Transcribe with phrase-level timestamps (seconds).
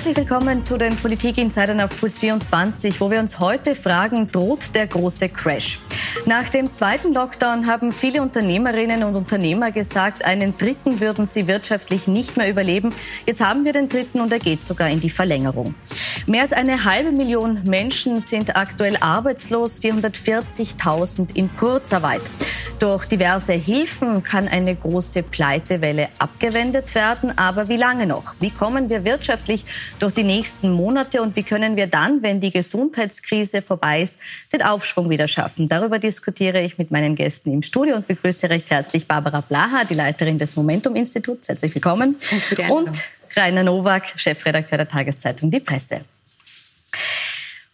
[0.00, 4.86] Herzlich willkommen zu den Politik-Insidern auf Puls 24, wo wir uns heute fragen, droht der
[4.86, 5.78] große Crash?
[6.24, 12.08] Nach dem zweiten Lockdown haben viele Unternehmerinnen und Unternehmer gesagt, einen dritten würden sie wirtschaftlich
[12.08, 12.94] nicht mehr überleben.
[13.26, 15.74] Jetzt haben wir den dritten und er geht sogar in die Verlängerung.
[16.26, 22.22] Mehr als eine halbe Million Menschen sind aktuell arbeitslos, 440.000 in Kurzarbeit.
[22.80, 27.36] Durch diverse Hilfen kann eine große Pleitewelle abgewendet werden.
[27.36, 28.32] Aber wie lange noch?
[28.40, 29.66] Wie kommen wir wirtschaftlich
[29.98, 34.18] durch die nächsten Monate und wie können wir dann, wenn die Gesundheitskrise vorbei ist,
[34.52, 35.68] den Aufschwung wieder schaffen?
[35.68, 39.94] Darüber diskutiere ich mit meinen Gästen im Studio und begrüße recht herzlich Barbara Blaha, die
[39.94, 41.48] Leiterin des Momentum-Instituts.
[41.48, 42.16] Herzlich willkommen.
[42.68, 46.02] Und Rainer Nowak, Chefredakteur der Tageszeitung Die Presse.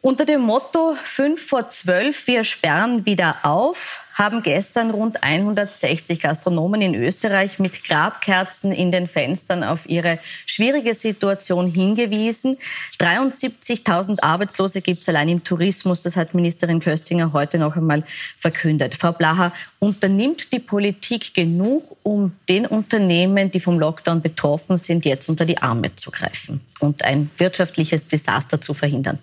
[0.01, 6.81] Unter dem Motto 5 vor 12, wir sperren wieder auf, haben gestern rund 160 Gastronomen
[6.81, 12.57] in Österreich mit Grabkerzen in den Fenstern auf ihre schwierige Situation hingewiesen.
[12.99, 16.01] 73.000 Arbeitslose gibt es allein im Tourismus.
[16.01, 18.03] Das hat Ministerin Köstinger heute noch einmal
[18.39, 18.95] verkündet.
[18.95, 25.29] Frau Blaha, unternimmt die Politik genug, um den Unternehmen, die vom Lockdown betroffen sind, jetzt
[25.29, 29.19] unter die Arme zu greifen und ein wirtschaftliches Desaster zu verhindern?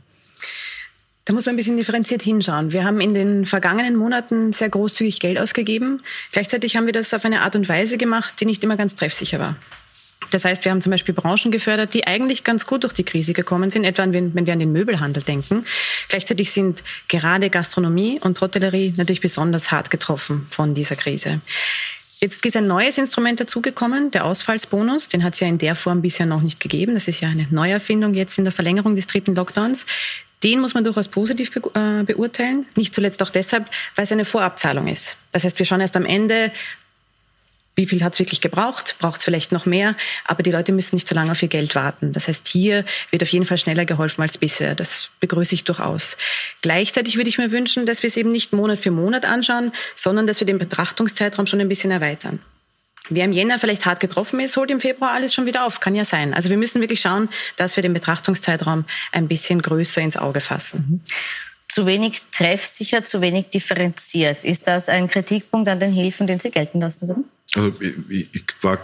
[1.26, 2.74] Da muss man ein bisschen differenziert hinschauen.
[2.74, 6.02] Wir haben in den vergangenen Monaten sehr großzügig Geld ausgegeben.
[6.34, 9.40] Gleichzeitig haben wir das auf eine Art und Weise gemacht, die nicht immer ganz treffsicher
[9.40, 9.56] war.
[10.32, 13.34] Das heißt, wir haben zum Beispiel Branchen gefördert, die eigentlich ganz gut durch die Krise
[13.34, 15.66] gekommen sind, etwa wenn wir an den Möbelhandel denken.
[16.10, 21.40] Gleichzeitig sind gerade Gastronomie und Hotellerie natürlich besonders hart getroffen von dieser Krise.
[22.20, 25.10] Jetzt ist ein neues Instrument dazugekommen, der Ausfallsbonus.
[25.10, 26.94] Den hat es ja in der Form bisher noch nicht gegeben.
[26.94, 29.86] Das ist ja eine Neuerfindung jetzt in der Verlängerung des dritten Lockdowns.
[30.44, 32.66] Den muss man durchaus positiv be äh, beurteilen.
[32.76, 35.18] Nicht zuletzt auch deshalb, weil es eine Vorabzahlung ist.
[35.32, 36.52] Das heißt, wir schauen erst am Ende,
[37.76, 38.98] wie viel hat es wirklich gebraucht?
[39.00, 39.96] Braucht es vielleicht noch mehr?
[40.26, 42.14] Aber die Leute müssen nicht so lange auf ihr Geld warten.
[42.14, 44.76] Das heißt, hier wird auf jeden Fall schneller geholfen als bisher.
[44.76, 46.18] Das begrüße ich durchaus.
[46.62, 50.28] Gleichzeitig würde ich mir wünschen, dass wir es eben nicht Monat für Monat anschauen, sondern
[50.28, 52.40] dass wir den Betrachtungszeitraum schon ein bisschen erweitern.
[53.10, 55.80] Wer im Jänner vielleicht hart getroffen ist, holt im Februar alles schon wieder auf.
[55.80, 56.34] Kann ja sein.
[56.34, 60.86] Also wir müssen wirklich schauen, dass wir den Betrachtungszeitraum ein bisschen größer ins Auge fassen.
[60.88, 61.02] Mhm.
[61.68, 64.44] Zu wenig treffsicher, zu wenig differenziert.
[64.44, 67.26] Ist das ein Kritikpunkt an den Hilfen, den Sie gelten lassen würden?
[67.56, 67.74] Also
[68.10, 68.78] ich, ich war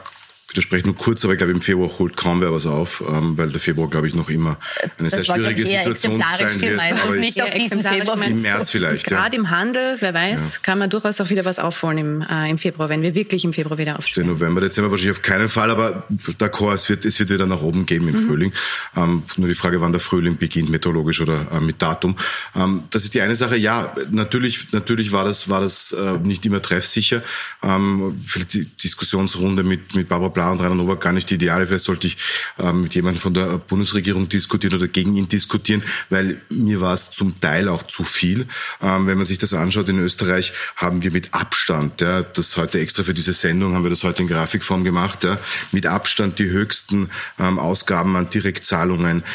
[0.51, 3.49] widerspreche nur kurz, aber ich glaube, im Februar holt kaum wer was auf, ähm, weil
[3.49, 4.57] der Februar, glaube ich, noch immer
[4.97, 6.79] eine das sehr schwierige Situation sein wird.
[6.79, 8.21] Aber nicht auf diesen Februar.
[8.23, 9.05] Im März vielleicht.
[9.05, 9.41] Gerade ja.
[9.41, 10.59] im Handel, wer weiß, ja.
[10.61, 13.53] kann man durchaus auch wieder was aufholen im, äh, im Februar, wenn wir wirklich im
[13.53, 14.25] Februar wieder aufstehen.
[14.25, 16.03] Der November, Dezember wahrscheinlich auf keinen Fall, aber
[16.39, 18.27] d'accord, es wird, es wird wieder nach oben gehen im mhm.
[18.27, 18.53] Frühling.
[18.95, 22.15] Ähm, nur die Frage, wann der Frühling beginnt, meteorologisch oder äh, mit Datum.
[22.55, 23.57] Ähm, das ist die eine Sache.
[23.57, 27.23] Ja, natürlich, natürlich war das, war das äh, nicht immer treffsicher.
[27.61, 31.65] Ähm, vielleicht die Diskussionsrunde mit, mit Barbara Bla und Rainer Nowak gar nicht ideal.
[31.67, 32.15] Vielleicht sollte ich
[32.59, 37.11] ähm, mit jemandem von der Bundesregierung diskutieren oder gegen ihn diskutieren, weil mir war es
[37.11, 38.47] zum Teil auch zu viel.
[38.81, 42.79] Ähm, wenn man sich das anschaut, in Österreich haben wir mit Abstand, ja, das heute
[42.79, 45.37] extra für diese Sendung haben wir das heute in Grafikform gemacht, ja,
[45.73, 49.25] mit Abstand die höchsten ähm, Ausgaben an Direktzahlungen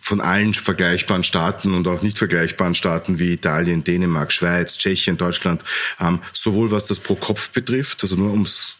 [0.00, 5.62] von allen vergleichbaren Staaten und auch nicht vergleichbaren Staaten wie Italien, Dänemark, Schweiz, Tschechien, Deutschland,
[6.00, 8.77] ähm, sowohl was das pro Kopf betrifft, also nur ums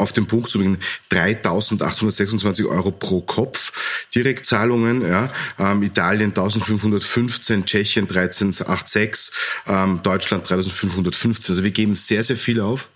[0.00, 0.78] auf den Punkt zu bringen,
[1.10, 3.72] 3.826 Euro pro Kopf.
[4.14, 9.32] Direktzahlungen, ja, ähm, Italien 1.515, Tschechien 13,86,
[9.66, 11.50] ähm, Deutschland 3.515.
[11.50, 12.88] Also wir geben sehr, sehr viel auf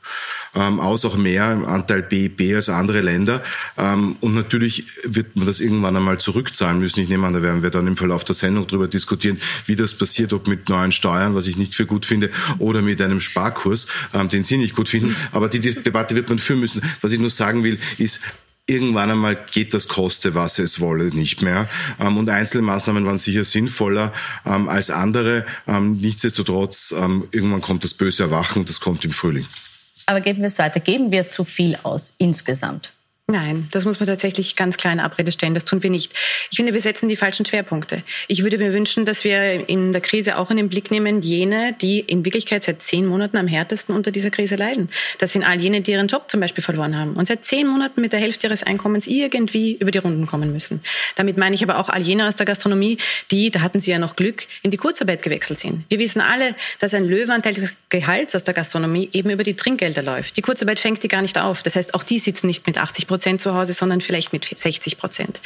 [0.55, 3.43] ähm, aus, auch mehr im Anteil BIP als andere Länder.
[3.77, 7.01] Ähm, und natürlich wird man das irgendwann einmal zurückzahlen müssen.
[7.01, 9.95] Ich nehme an, da werden wir dann im Verlauf der Sendung darüber diskutieren, wie das
[9.95, 13.87] passiert, ob mit neuen Steuern, was ich nicht für gut finde, oder mit einem Sparkurs,
[14.13, 15.17] ähm, den Sie nicht gut finden.
[15.33, 16.83] Aber die, die Debatte wird man führen müssen.
[17.01, 18.21] Was ich nur sagen will, ist,
[18.67, 21.69] irgendwann einmal geht das koste, was es wolle, nicht mehr.
[22.01, 24.13] Ähm, und einzelne Maßnahmen waren sicher sinnvoller
[24.47, 25.45] ähm, als andere.
[25.67, 29.47] Ähm, nichtsdestotrotz, irgendwann kommt das böse Erwachen das kommt im Frühling.
[30.07, 30.81] Aber geben wir es weiter.
[30.81, 32.94] Geben wir zu viel aus insgesamt?
[33.27, 35.55] Nein, das muss man tatsächlich ganz klar in Abrede stellen.
[35.55, 36.13] Das tun wir nicht.
[36.51, 38.03] Ich finde, wir setzen die falschen Schwerpunkte.
[38.29, 41.73] Ich würde mir wünschen, dass wir in der Krise auch in den Blick nehmen, jene,
[41.73, 44.91] die in Wirklichkeit seit zehn Monaten am härtesten unter dieser Krise leiden.
[45.21, 48.03] Das sind all jene, die ihren Job zum Beispiel verloren haben und seit zehn Monaten
[48.03, 50.83] mit der Hälfte ihres Einkommens irgendwie über die Runden kommen müssen.
[51.17, 52.99] Damit meine ich aber auch all jene aus der Gastronomie,
[53.31, 55.85] die, da hatten sie ja noch Glück, in die Kurzarbeit gewechselt sind.
[55.89, 60.03] Wir wissen alle, dass ein Löwenanteil des Gehalts aus der Gastronomie eben über die Trinkgelder
[60.03, 60.37] läuft.
[60.37, 61.63] Die Kurzarbeit fängt die gar nicht auf.
[61.63, 64.99] Das heißt, auch die sitzen nicht mit 80 Prozent zu Hause, sondern vielleicht mit 60
[64.99, 65.41] Prozent.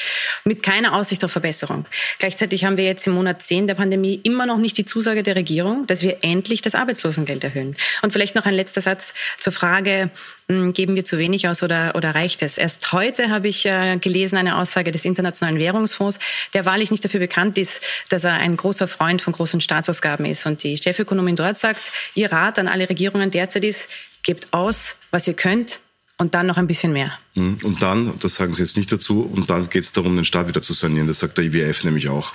[0.44, 1.84] Mit keiner Aussicht auf Verbesserung.
[2.18, 5.36] Gleichzeitig haben wir jetzt im Monat 10 der Pandemie immer noch nicht die Zusage der
[5.36, 7.76] Regierung, dass wir endlich das Arbeitslosengeld erhöhen.
[8.00, 10.10] Und vielleicht noch ein letzter Satz zur Frage,
[10.48, 12.56] hm, geben wir zu wenig aus oder, oder reicht es?
[12.56, 16.18] Erst heute habe ich äh, gelesen eine Aussage des Internationalen Währungsfonds,
[16.54, 20.46] der wahrlich nicht dafür bekannt ist, dass er ein großer Freund von großen Staatsausgaben ist.
[20.46, 23.90] Und die Chefökonomin dort sagt, ihr Rat an alle Regierungen derzeit ist,
[24.22, 25.80] gebt aus, was ihr könnt,
[26.18, 27.12] und dann noch ein bisschen mehr.
[27.34, 30.24] Hm, und dann, das sagen Sie jetzt nicht dazu, und dann geht es darum, den
[30.24, 31.06] Staat wieder zu sanieren.
[31.06, 32.34] Das sagt der IWF nämlich auch.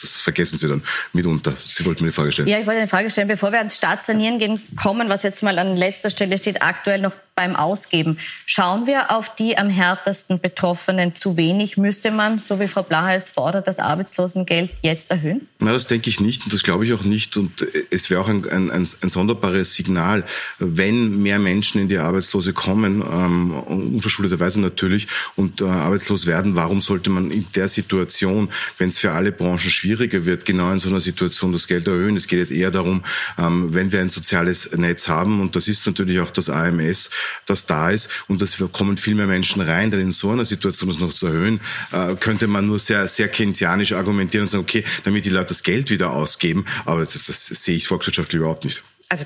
[0.00, 0.82] Das vergessen Sie dann
[1.12, 1.54] mitunter.
[1.64, 2.48] Sie wollten mir eine Frage stellen.
[2.48, 3.28] Ja, ich wollte eine Frage stellen.
[3.28, 7.12] Bevor wir ans Staatssanieren gehen, kommen, was jetzt mal an letzter Stelle steht, aktuell noch
[7.38, 8.18] beim Ausgeben.
[8.46, 11.76] Schauen wir auf die am härtesten Betroffenen zu wenig?
[11.76, 15.46] Müsste man, so wie Frau Blaha es fordert, das Arbeitslosengeld jetzt erhöhen?
[15.60, 17.36] Na, das denke ich nicht und das glaube ich auch nicht.
[17.36, 20.24] Und es wäre auch ein, ein, ein, ein, sonderbares Signal,
[20.58, 25.06] wenn mehr Menschen in die Arbeitslose kommen, ähm, unverschuldeterweise natürlich,
[25.36, 26.56] und äh, arbeitslos werden.
[26.56, 30.80] Warum sollte man in der Situation, wenn es für alle Branchen schwieriger wird, genau in
[30.80, 32.16] so einer Situation das Geld erhöhen?
[32.16, 33.04] Es geht jetzt eher darum,
[33.38, 37.10] ähm, wenn wir ein soziales Netz haben, und das ist natürlich auch das AMS,
[37.46, 40.88] das da ist und es kommen viel mehr Menschen rein, denn in so einer Situation
[40.88, 41.60] das noch zu erhöhen,
[41.92, 45.62] äh, könnte man nur sehr, sehr keynesianisch argumentieren und sagen, okay, damit die Leute das
[45.62, 48.82] Geld wieder ausgeben, aber das, das sehe ich volkswirtschaftlich überhaupt nicht.
[49.08, 49.24] Also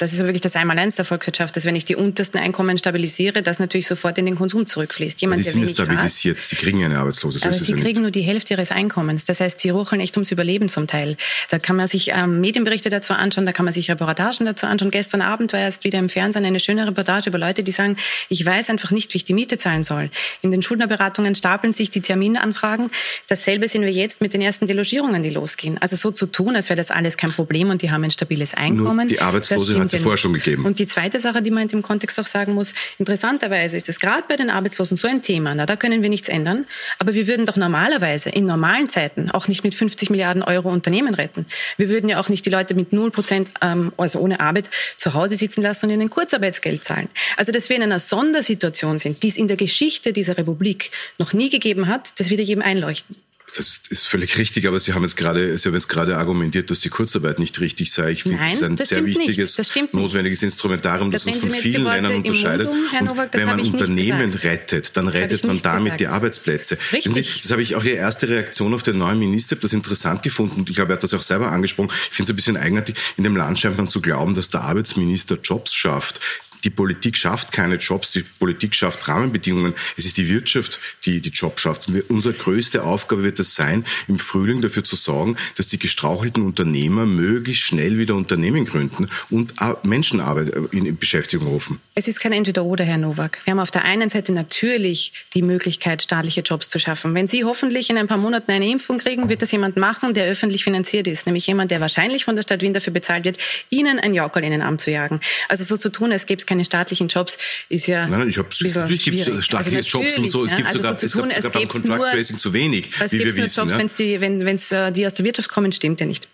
[0.00, 3.58] das ist wirklich das Einmaleins der Volkswirtschaft, dass wenn ich die untersten Einkommen stabilisiere, das
[3.58, 5.20] natürlich sofort in den Konsum zurückfließt.
[5.20, 7.44] Jemand, die sind stabilisiert, hat, sie kriegen ja eine Arbeitslose.
[7.44, 8.00] aber sie kriegen nicht.
[8.00, 9.24] nur die Hälfte ihres Einkommens.
[9.24, 11.16] Das heißt, sie rucheln echt ums Überleben zum Teil.
[11.50, 14.90] Da kann man sich ähm, Medienberichte dazu anschauen, da kann man sich Reportagen dazu anschauen.
[14.90, 17.96] Gestern Abend war erst wieder im Fernsehen eine schöne Reportage über Leute, die sagen,
[18.28, 20.10] ich weiß einfach nicht, wie ich die Miete zahlen soll.
[20.42, 22.90] In den Schuldnerberatungen stapeln sich die Terminanfragen.
[23.28, 25.78] Dasselbe sehen wir jetzt mit den ersten Delogierungen, die losgehen.
[25.80, 28.54] Also so zu tun, als wäre das alles kein Problem und die haben ein stabiles
[28.54, 29.06] Einkommen.
[29.06, 30.64] Nur die Arbeitslose hat es vorher schon gegeben.
[30.64, 33.98] Und die zweite Sache, die man in dem Kontext auch sagen muss, interessanterweise ist es
[33.98, 36.66] gerade bei den Arbeitslosen so ein Thema, na, da können wir nichts ändern,
[36.98, 41.14] aber wir würden doch normalerweise in normalen Zeiten auch nicht mit 50 Milliarden Euro Unternehmen
[41.14, 41.46] retten.
[41.76, 45.14] Wir würden ja auch nicht die Leute mit 0 Prozent, ähm, also ohne Arbeit, zu
[45.14, 47.08] Hause sitzen lassen und ihnen Kurzarbeitsgeld zahlen.
[47.36, 51.32] Also, dass wir in einer Sondersituation sind, die es in der Geschichte dieser Republik noch
[51.32, 53.16] nie gegeben hat, das wird jedem einleuchten.
[53.56, 56.80] Das ist völlig richtig, aber Sie haben jetzt gerade, Sie haben jetzt gerade argumentiert, dass
[56.80, 58.10] die Kurzarbeit nicht richtig sei.
[58.10, 59.56] Ich finde, das ist ein sehr wichtiges,
[59.92, 62.66] notwendiges Instrumentarium, das, das uns von vielen Ländern unterscheidet.
[62.66, 66.00] Mundum, und wenn man Unternehmen rettet, dann das rettet man damit gesagt.
[66.00, 66.78] die Arbeitsplätze.
[66.92, 67.42] Richtig.
[67.42, 70.60] Das habe ich auch Ihre erste Reaktion auf den neuen Minister, das interessant gefunden.
[70.60, 71.90] Und ich glaube, er hat das auch selber angesprochen.
[71.92, 74.62] Ich finde es ein bisschen eigenartig, in dem Land scheint man zu glauben, dass der
[74.62, 76.18] Arbeitsminister Jobs schafft.
[76.64, 79.74] Die Politik schafft keine Jobs, die Politik schafft Rahmenbedingungen.
[79.96, 81.88] Es ist die Wirtschaft, die die Jobs schafft.
[81.88, 86.42] Und unsere größte Aufgabe wird es sein, im Frühling dafür zu sorgen, dass die gestrauchelten
[86.42, 91.80] Unternehmer möglichst schnell wieder Unternehmen gründen und Menschenarbeit äh, in Beschäftigung rufen.
[91.94, 93.38] Es ist kein Entweder-Oder, Herr Nowak.
[93.44, 97.14] Wir haben auf der einen Seite natürlich die Möglichkeit, staatliche Jobs zu schaffen.
[97.14, 100.26] Wenn Sie hoffentlich in ein paar Monaten eine Impfung kriegen, wird das jemand machen, der
[100.26, 101.26] öffentlich finanziert ist.
[101.26, 103.38] Nämlich jemand, der wahrscheinlich von der Stadt Wien dafür bezahlt wird,
[103.70, 105.20] Ihnen ein Jaukerl in den Arm zu jagen.
[105.48, 107.36] Also so zu tun, als gäbe es keine staatlichen Jobs,
[107.68, 108.06] ist ja.
[108.06, 110.44] Nein, nein ich habe natürlich gibt es staatliche also Jobs und so.
[110.44, 113.18] Es gibt also sogar, so es tun, sogar beim Contract Tracing zu wenig, es wie
[113.18, 113.60] wir wissen.
[113.60, 113.78] Jobs, ja?
[113.78, 116.28] wenn's die, wenn es äh, die aus der Wirtschaft kommen, stimmt ja nicht.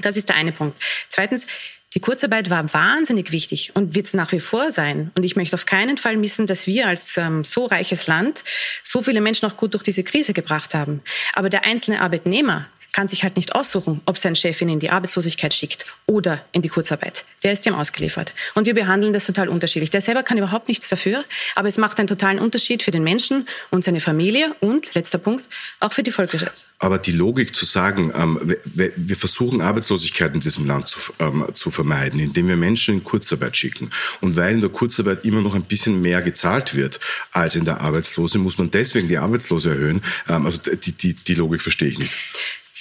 [0.00, 0.80] Das ist der eine Punkt.
[1.08, 1.46] Zweitens,
[1.94, 5.10] die Kurzarbeit war wahnsinnig wichtig und wird es nach wie vor sein.
[5.16, 8.44] Und ich möchte auf keinen Fall missen, dass wir als ähm, so reiches Land
[8.82, 11.00] so viele Menschen auch gut durch diese Krise gebracht haben.
[11.32, 14.90] Aber der einzelne Arbeitnehmer kann sich halt nicht aussuchen, ob sein Chef ihn in die
[14.90, 17.24] Arbeitslosigkeit schickt oder in die Kurzarbeit.
[17.42, 18.34] Der ist ihm ausgeliefert.
[18.54, 19.90] Und wir behandeln das total unterschiedlich.
[19.90, 21.24] Der selber kann überhaupt nichts dafür,
[21.54, 25.44] aber es macht einen totalen Unterschied für den Menschen und seine Familie und, letzter Punkt,
[25.80, 26.66] auch für die Volkswirtschaft.
[26.78, 31.70] Aber die Logik zu sagen, ähm, wir, versuchen Arbeitslosigkeit in diesem Land zu, ähm, zu
[31.70, 33.90] vermeiden, indem wir Menschen in Kurzarbeit schicken.
[34.20, 37.00] Und weil in der Kurzarbeit immer noch ein bisschen mehr gezahlt wird
[37.32, 40.02] als in der Arbeitslose, muss man deswegen die Arbeitslose erhöhen.
[40.28, 42.14] Ähm, also die, die, die Logik verstehe ich nicht.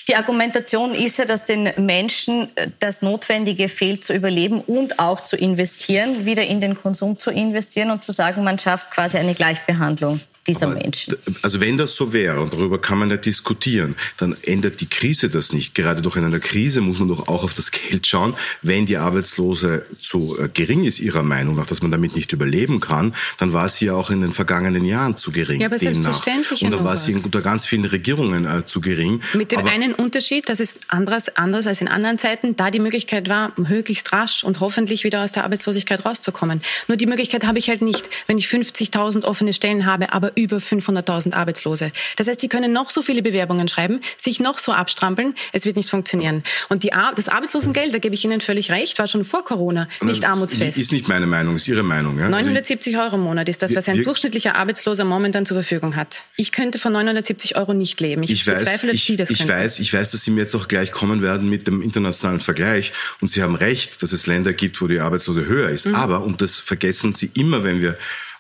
[0.08, 5.22] Die Argumentation ist ja, dass den Menschen äh, das Notwendige fehlt zu überleben und auch
[5.22, 9.34] zu investieren, wieder in den Konsum zu investieren und zu sagen, man schafft quasi eine
[9.34, 11.16] Gleichbehandlung dieser Aber, Menschen.
[11.42, 15.30] Also wenn das so wäre, und darüber kann man ja diskutieren, dann ändert die Krise
[15.30, 15.76] das nicht.
[15.76, 18.36] Gerade doch in einer Krise muss man doch auch auf das Geld schauen.
[18.62, 22.80] Wenn die Arbeitslose zu äh, gering ist, ihrer Meinung nach, dass man damit nicht überleben
[22.80, 25.62] kann, dann war sie ja auch in den vergangenen Jahren zu gering.
[25.62, 26.64] Ja, aber selbstverständlich.
[26.64, 29.22] Und da war sie unter ganz vielen Regierungen äh, zu gering.
[29.34, 32.80] Mit dem aber einen Unterschied, dass es anderes, anders als in anderen Zeiten, da die
[32.80, 36.62] Möglichkeit war, möglichst rasch und hoffentlich wieder aus der Arbeitslosigkeit rauszukommen.
[36.88, 40.58] Nur die Möglichkeit habe ich halt nicht, wenn ich 50.000 offene Stellen habe, aber über
[40.58, 41.92] 500.000 Arbeitslose.
[42.16, 45.76] Das heißt, die können noch so viele Bewerbungen schreiben, sich noch so abstrampeln, es wird
[45.76, 46.44] nicht funktionieren.
[46.70, 50.26] Und die das Arbeitslosengeld, da gebe ich Ihnen völlig recht, war schon vor Corona nicht
[50.26, 50.78] armutsfest.
[50.78, 52.20] Ist nicht meine Meinung, ist Ihre Meinung.
[52.20, 52.30] Ja?
[52.30, 56.24] 970 also Euro im Monat ist das, was ein durchschnittlicher Arbeitsloser momentan zur Verfügung hat.
[56.36, 58.24] Ich könnte von 970 Euro nicht leben.
[58.24, 60.42] Ich, ich weiß, bezweifle, dass ich, Sie das ich weiß, ich weiß, dass Sie mir
[60.42, 62.94] jetzt auch gleich kommen werden mit dem internationalen Vergleich.
[63.22, 65.88] Und Sie haben recht, dass es Länder gibt, wo die Arbeitslose höher ist.
[65.88, 65.96] Mhm.
[65.96, 67.98] Aber, und das vergessen Sie immer, wenn wir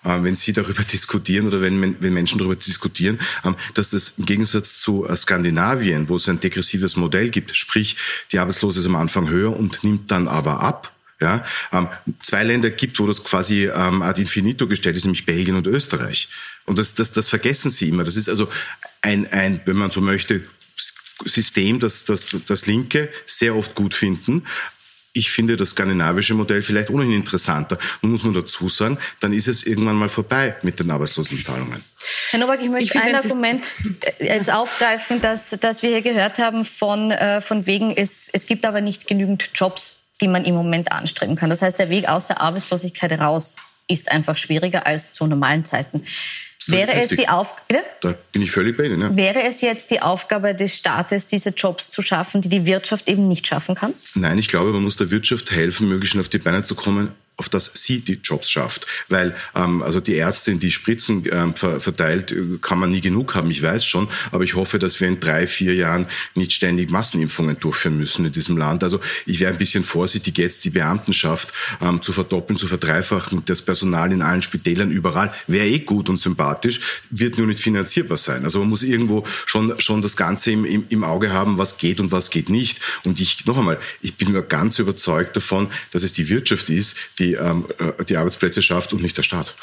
[0.07, 4.77] wenn Sie darüber diskutieren oder wenn, wenn Menschen darüber diskutieren, ähm, dass das im Gegensatz
[4.77, 7.97] zu äh, Skandinavien, wo es ein degressives Modell gibt, sprich
[8.31, 11.87] die Arbeitslose ist am Anfang höher und nimmt dann aber ab, ja, ähm,
[12.21, 16.29] zwei Länder gibt, wo das quasi ähm, ad infinito gestellt ist, nämlich Belgien und Österreich.
[16.65, 18.03] Und das, das, das vergessen Sie immer.
[18.03, 18.47] Das ist also
[19.01, 20.43] ein, ein, wenn man so möchte,
[21.25, 24.43] System, das, das, das Linke sehr oft gut finden,
[25.17, 27.77] ich finde das skandinavische Modell vielleicht ohnehin interessanter.
[28.01, 31.83] Nun muss man dazu sagen, dann ist es irgendwann mal vorbei mit den Arbeitslosenzahlungen.
[32.29, 33.65] Herr Nowak, ich möchte ich ein Argument
[34.19, 38.45] äh, jetzt aufgreifen, dass, dass wir hier gehört haben von, äh, von wegen, es, es
[38.45, 41.49] gibt aber nicht genügend Jobs, die man im Moment anstreben kann.
[41.49, 43.57] Das heißt, der Weg aus der Arbeitslosigkeit raus
[43.87, 46.05] ist einfach schwieriger als zu normalen Zeiten.
[46.67, 49.01] Wäre es die Aufgabe, da bin ich völlig bei Ihnen.
[49.01, 49.15] Ja.
[49.15, 53.27] Wäre es jetzt die Aufgabe des Staates, diese Jobs zu schaffen, die die Wirtschaft eben
[53.27, 53.93] nicht schaffen kann?
[54.15, 57.49] Nein, ich glaube, man muss der Wirtschaft helfen, möglichst auf die Beine zu kommen, auf
[57.49, 58.87] das sie die Jobs schafft.
[59.09, 63.35] Weil ähm, also die Ärztin, die Spritzen ähm, ver verteilt, äh, kann man nie genug
[63.35, 64.07] haben, ich weiß schon.
[64.31, 68.31] Aber ich hoffe, dass wir in drei, vier Jahren nicht ständig Massenimpfungen durchführen müssen in
[68.31, 68.83] diesem Land.
[68.83, 73.43] Also ich wäre ein bisschen vorsichtig, jetzt die Beamtenschaft ähm, zu verdoppeln, zu verdreifachen.
[73.45, 76.79] Das Personal in allen Spitälern überall wäre eh gut und sympathisch,
[77.11, 78.45] wird nur nicht finanzierbar sein.
[78.45, 81.99] Also man muss irgendwo schon, schon das Ganze im, im, im Auge haben, was geht
[81.99, 82.81] und was geht nicht.
[83.03, 86.97] Und ich, noch einmal, ich bin mir ganz überzeugt davon, dass es die Wirtschaft ist,
[87.19, 89.53] die die, ähm, äh, die Arbeitsplätze schafft und nicht der Staat.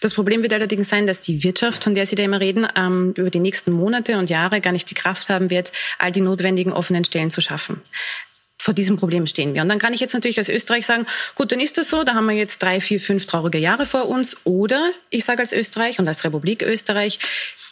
[0.00, 3.14] Das Problem wird allerdings sein, dass die Wirtschaft, von der Sie da immer reden, ähm,
[3.16, 6.72] über die nächsten Monate und Jahre gar nicht die Kraft haben wird, all die notwendigen
[6.72, 7.80] offenen Stellen zu schaffen
[8.56, 9.60] vor diesem Problem stehen wir.
[9.60, 11.04] Und dann kann ich jetzt natürlich als Österreich sagen,
[11.34, 14.08] gut, dann ist das so, da haben wir jetzt drei, vier, fünf traurige Jahre vor
[14.08, 14.38] uns.
[14.44, 17.18] Oder ich sage als Österreich und als Republik Österreich,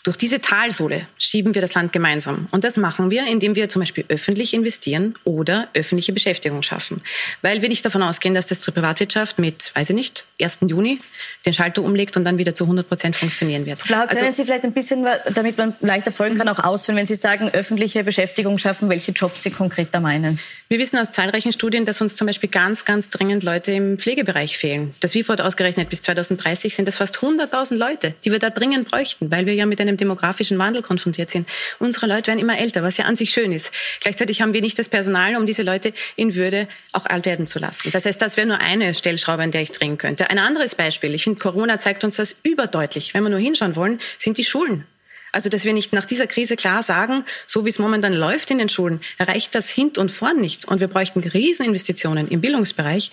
[0.04, 2.48] durch diese Talsohle schieben wir das Land gemeinsam.
[2.50, 7.02] Und das machen wir, indem wir zum Beispiel öffentlich investieren oder öffentliche Beschäftigung schaffen.
[7.40, 10.60] Weil wir nicht davon ausgehen, dass das die Privatwirtschaft mit, weiß ich nicht, 1.
[10.66, 10.98] Juni
[11.46, 13.78] den Schalter umlegt und dann wieder zu 100 Prozent funktionieren wird.
[13.78, 17.06] Frau, können also, Sie vielleicht ein bisschen, damit man leichter folgen kann, auch ausführen, wenn
[17.06, 20.40] Sie sagen, öffentliche Beschäftigung schaffen, welche Jobs Sie konkret da meinen?
[20.68, 24.58] Wir wissen aus zahlreichen Studien, dass uns zum Beispiel ganz, ganz dringend Leute im Pflegebereich
[24.58, 24.94] fehlen.
[25.00, 28.90] Das WIFO hat ausgerechnet, bis 2030 sind das fast 100.000 Leute, die wir da dringend
[28.90, 31.48] bräuchten, weil wir ja mit einem einem demografischen Wandel konfrontiert sind.
[31.78, 33.72] Unsere Leute werden immer älter, was ja an sich schön ist.
[34.00, 37.58] Gleichzeitig haben wir nicht das Personal, um diese Leute in Würde auch alt werden zu
[37.58, 37.90] lassen.
[37.90, 40.30] Das heißt, das wäre nur eine Stellschraube, an der ich drehen könnte.
[40.30, 43.14] Ein anderes Beispiel, ich finde, Corona zeigt uns das überdeutlich.
[43.14, 44.84] Wenn wir nur hinschauen wollen, sind die Schulen.
[45.32, 48.58] Also, dass wir nicht nach dieser Krise klar sagen, so wie es momentan läuft in
[48.58, 50.66] den Schulen, erreicht das hint und vorn nicht.
[50.66, 53.10] Und wir bräuchten Rieseninvestitionen im Bildungsbereich,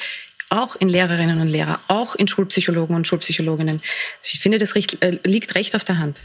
[0.50, 3.82] auch in Lehrerinnen und Lehrer, auch in Schulpsychologen und Schulpsychologinnen.
[4.24, 6.20] Ich finde, das äh, liegt recht auf der Hand.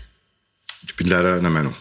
[0.86, 1.74] Ich bin leider einer Meinung.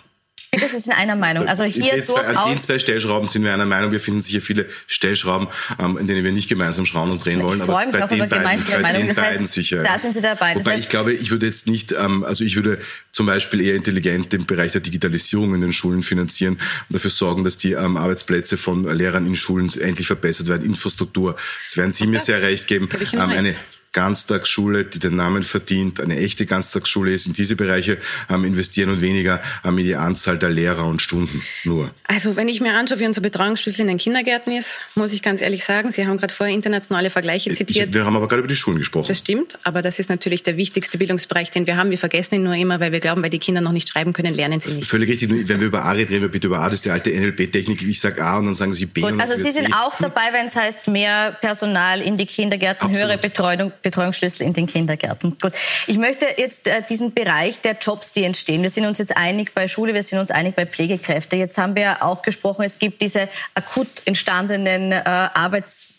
[0.60, 1.48] Das ist in einer Meinung.
[1.48, 2.51] Also hier zwei, durchaus.
[2.51, 3.91] In zwei Stellschrauben sind wir einer Meinung.
[3.91, 5.48] Wir finden sicher viele Stellschrauben,
[5.79, 7.60] ähm, in denen wir nicht gemeinsam schrauben und drehen wollen.
[7.60, 9.07] Ich freue mich auch über gemeinsame Meinung.
[9.07, 10.55] Das heißt, sicher, da sind Sie dabei.
[10.55, 12.77] Wobei heißt, ich glaube, ich würde jetzt nicht, ähm, also ich würde
[13.12, 17.43] zum Beispiel eher intelligent den Bereich der Digitalisierung in den Schulen finanzieren und dafür sorgen,
[17.43, 20.65] dass die ähm, Arbeitsplätze von Lehrern in Schulen endlich verbessert werden.
[20.65, 21.36] Infrastruktur,
[21.67, 22.89] das werden Sie mir sehr recht geben.
[23.13, 23.55] Ähm, eine
[23.93, 27.97] Ganztagsschule, die den Namen verdient, eine echte Ganztagsschule ist, in diese Bereiche
[28.29, 31.91] ähm, investieren und weniger ähm, in die Anzahl der Lehrer und Stunden nur.
[32.07, 35.41] Also wenn ich mir anschaue, wie unser Betreuungsschlüssel in den Kindergärten ist, muss ich ganz
[35.41, 37.89] ehrlich sagen, Sie haben gerade vorher internationale Vergleiche zitiert.
[37.89, 39.07] Ich, wir haben aber gerade über die Schulen gesprochen.
[39.07, 41.91] Das stimmt, aber das ist natürlich der wichtigste Bildungsbereich, den wir haben.
[41.91, 44.33] Wir vergessen ihn nur immer, weil wir glauben, weil die Kinder noch nicht schreiben können,
[44.33, 44.88] lernen sie nicht.
[44.88, 45.29] Völlig richtig.
[45.47, 46.65] Wenn wir über A reden, reden wir bitte über A.
[46.65, 47.81] Das ist die alte NLP-Technik.
[47.83, 49.01] Ich sage A und dann sagen Sie B.
[49.01, 49.73] Gut, also Sie sind C.
[49.73, 53.07] auch dabei, wenn es heißt, mehr Personal in die Kindergärten, Absolut.
[53.07, 55.37] höhere Betreuung, Betreuungsschlüssel in den Kindergärten.
[55.39, 55.53] Gut.
[55.85, 58.63] Ich möchte jetzt äh, diesen Bereich der Jobs, die entstehen.
[58.63, 61.35] Wir sind uns jetzt einig bei Schule, wir sind uns einig bei Pflegekräfte.
[61.35, 65.93] Jetzt haben wir auch gesprochen, es gibt diese akut entstandenen äh, Arbeits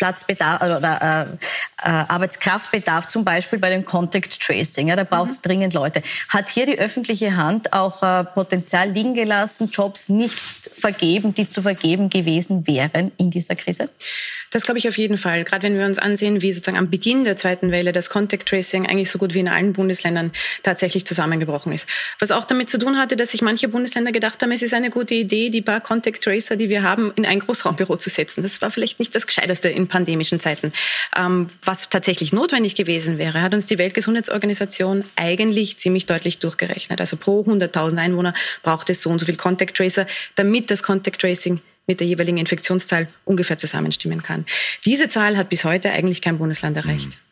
[0.00, 4.88] Platzbedarf oder äh, äh, Arbeitskraftbedarf, zum Beispiel bei dem Contact Tracing.
[4.88, 5.42] Ja, da braucht es mhm.
[5.42, 6.00] dringend Leute.
[6.30, 11.60] Hat hier die öffentliche Hand auch äh, Potenzial liegen gelassen, Jobs nicht vergeben, die zu
[11.60, 13.90] vergeben gewesen wären in dieser Krise?
[14.50, 15.44] Das glaube ich auf jeden Fall.
[15.44, 18.86] Gerade wenn wir uns ansehen, wie sozusagen am Beginn der zweiten Welle das Contact Tracing
[18.86, 20.32] eigentlich so gut wie in allen Bundesländern
[20.64, 21.88] tatsächlich zusammengebrochen ist.
[22.18, 24.90] Was auch damit zu tun hatte, dass sich manche Bundesländer gedacht haben, es ist eine
[24.90, 28.42] gute Idee, die paar Contact Tracer, die wir haben, in ein Großraumbüro zu setzen.
[28.42, 30.72] Das war vielleicht nicht das Gescheiteste in pandemischen Zeiten.
[31.16, 37.00] Ähm, was tatsächlich notwendig gewesen wäre, hat uns die Weltgesundheitsorganisation eigentlich ziemlich deutlich durchgerechnet.
[37.00, 41.20] Also pro 100.000 Einwohner braucht es so und so viel Contact Tracer, damit das Contact
[41.20, 44.46] Tracing mit der jeweiligen Infektionszahl ungefähr zusammenstimmen kann.
[44.84, 47.08] Diese Zahl hat bis heute eigentlich kein Bundesland erreicht.
[47.08, 47.30] Mhm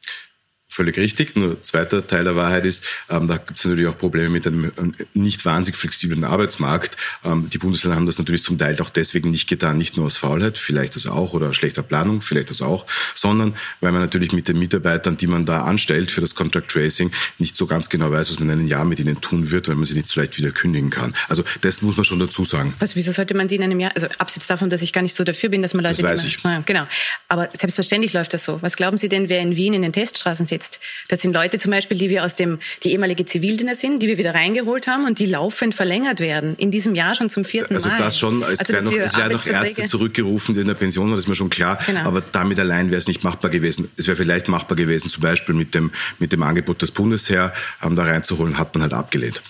[0.69, 1.35] völlig richtig.
[1.35, 4.71] Nur zweiter Teil der Wahrheit ist, ähm, da gibt es natürlich auch Probleme mit einem
[5.15, 6.97] nicht wahnsinnig flexiblen Arbeitsmarkt.
[7.25, 10.19] Ähm, die Bundesländer haben das natürlich zum Teil auch deswegen nicht getan, nicht nur aus
[10.19, 14.47] Faulheit, vielleicht das auch, oder schlechter Planung, vielleicht das auch, sondern weil man natürlich mit
[14.47, 18.31] den Mitarbeitern, die man da anstellt für das Contract Tracing, nicht so ganz genau weiß,
[18.31, 20.37] was man in einem Jahr mit ihnen tun wird, weil man sie nicht so leicht
[20.37, 21.15] wieder kündigen kann.
[21.29, 22.75] Also das muss man schon dazu sagen.
[22.79, 25.17] Was, wieso sollte man die in einem Jahr, also abseits davon, dass ich gar nicht
[25.17, 26.03] so dafür bin, dass man Leute...
[26.03, 26.43] Das weiß ich.
[26.45, 26.87] Ja, genau.
[27.29, 28.61] Aber selbstverständlich läuft das so.
[28.61, 30.58] Was glauben Sie denn, wer in Wien in den Teststraßen sitzt?
[30.59, 30.81] Jetzt.
[31.09, 34.19] Das sind Leute zum Beispiel, die wir aus dem, die ehemalige Zivildiener sind, die wir
[34.19, 36.57] wieder reingeholt haben und die laufend verlängert werden.
[36.57, 37.95] In diesem Jahr schon zum vierten also Mal.
[37.95, 40.75] Also das schon, es, also, werden noch, es werden noch Ärzte zurückgerufen, die in der
[40.75, 41.79] Pension waren, das ist mir schon klar.
[41.87, 42.01] Genau.
[42.01, 43.91] Aber damit allein wäre es nicht machbar gewesen.
[43.97, 47.95] Es wäre vielleicht machbar gewesen, zum Beispiel mit dem, mit dem Angebot des Bundesheer, ähm,
[47.95, 49.43] da reinzuholen, hat man halt abgelehnt.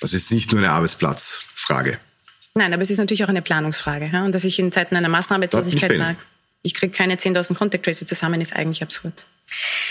[0.00, 1.98] Das ist nicht nur eine Arbeitsplatzfrage.
[2.54, 4.10] Nein, aber es ist natürlich auch eine Planungsfrage.
[4.12, 4.24] Ja?
[4.24, 6.16] Und dass ich in Zeiten einer Massenarbeitslosigkeit sage,
[6.62, 9.24] ich kriege keine 10.000 Contact Tracer zusammen, ist eigentlich absurd.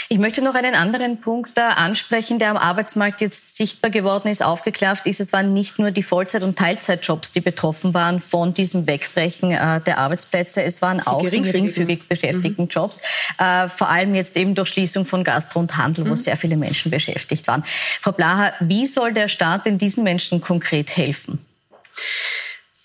[0.08, 5.08] Ich möchte noch einen anderen Punkt ansprechen, der am Arbeitsmarkt jetzt sichtbar geworden ist, aufgeklafft
[5.08, 5.20] ist.
[5.20, 9.82] Es waren nicht nur die Vollzeit- und Teilzeitjobs, die betroffen waren von diesem Wegbrechen äh,
[9.82, 10.62] der Arbeitsplätze.
[10.62, 12.70] Es waren die auch die geringfügig beschäftigten mhm.
[12.70, 13.02] Jobs.
[13.40, 16.18] Äh, vor allem jetzt eben durch Schließung von Gastro und Handel, wo mhm.
[16.18, 17.64] sehr viele Menschen beschäftigt waren.
[17.66, 21.44] Frau Blaha, wie soll der Staat denn diesen Menschen konkret helfen?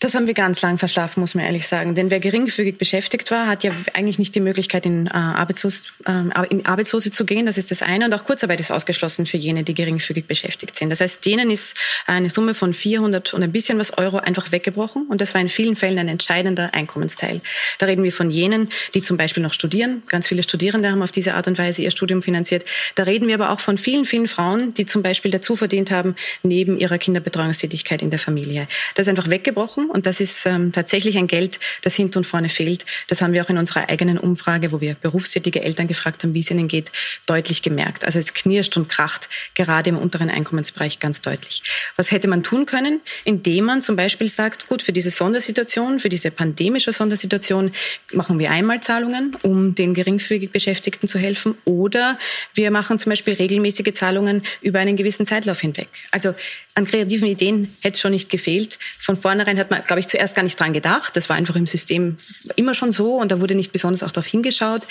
[0.00, 1.94] Das haben wir ganz lang verschlafen, muss man ehrlich sagen.
[1.94, 6.46] Denn wer geringfügig beschäftigt war, hat ja eigentlich nicht die Möglichkeit, in, äh, Arbeitslos, äh,
[6.48, 7.44] in Arbeitslose zu gehen.
[7.44, 8.06] Das ist das eine.
[8.06, 10.88] Und auch Kurzarbeit ist ausgeschlossen für jene, die geringfügig beschäftigt sind.
[10.88, 11.76] Das heißt, denen ist
[12.06, 15.06] eine Summe von 400 und ein bisschen was Euro einfach weggebrochen.
[15.06, 17.42] Und das war in vielen Fällen ein entscheidender Einkommensteil.
[17.78, 20.02] Da reden wir von jenen, die zum Beispiel noch studieren.
[20.06, 22.64] Ganz viele Studierende haben auf diese Art und Weise ihr Studium finanziert.
[22.94, 26.16] Da reden wir aber auch von vielen, vielen Frauen, die zum Beispiel dazu verdient haben,
[26.42, 28.66] neben ihrer Kinderbetreuungstätigkeit in der Familie.
[28.94, 32.48] Das ist einfach weggebrochen und das ist ähm, tatsächlich ein Geld, das hinten und vorne
[32.48, 32.86] fehlt.
[33.08, 36.40] Das haben wir auch in unserer eigenen Umfrage, wo wir berufstätige Eltern gefragt haben, wie
[36.40, 36.92] es ihnen geht,
[37.26, 38.04] deutlich gemerkt.
[38.04, 41.62] Also es knirscht und kracht gerade im unteren Einkommensbereich ganz deutlich.
[41.96, 43.00] Was hätte man tun können?
[43.24, 47.72] Indem man zum Beispiel sagt, gut, für diese Sondersituation, für diese pandemische Sondersituation
[48.12, 51.56] machen wir Einmalzahlungen, um den geringfügig Beschäftigten zu helfen.
[51.64, 52.18] Oder
[52.54, 55.88] wir machen zum Beispiel regelmäßige Zahlungen über einen gewissen Zeitlauf hinweg.
[56.10, 56.34] Also
[56.74, 58.78] an kreativen Ideen hätte es schon nicht gefehlt.
[58.98, 61.16] Von vornherein hat man, glaube ich, zuerst gar nicht dran gedacht.
[61.16, 62.16] Das war einfach im System
[62.56, 64.86] immer schon so und da wurde nicht besonders auch darauf hingeschaut.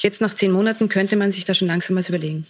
[0.00, 2.46] Jetzt nach zehn Monaten könnte man sich da schon langsam was überlegen.